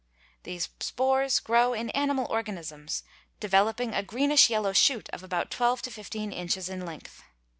These 0.41 0.69
spores 0.79 1.39
grow 1.39 1.73
in 1.73 1.91
animal 1.91 2.25
organisms, 2.27 3.03
developing 3.39 3.93
a 3.93 4.01
greenish 4.01 4.49
yellow 4.49 4.73
shoot 4.73 5.07
of 5.11 5.21
about 5.21 5.51
twelve 5.51 5.83
to 5.83 5.91
fifteen 5.91 6.31
inches 6.31 6.69
in 6.69 6.87
length. 6.87 7.21